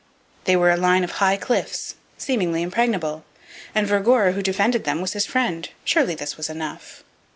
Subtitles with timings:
[0.45, 3.23] They were a line of high cliffs, seemingly impregnable,
[3.75, 5.69] and Vergor who defended them was his friend.
[5.85, 7.03] Surely this was enough!